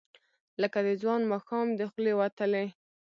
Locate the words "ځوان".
1.01-1.21